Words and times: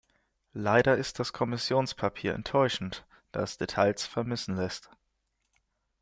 Leider 0.55 0.97
ist 0.97 1.19
das 1.19 1.31
Kommissionspapier 1.31 2.33
enttäuschend, 2.33 3.05
da 3.31 3.43
es 3.43 3.59
Details 3.59 4.07
vermissen 4.07 4.55
lässt. 4.55 4.89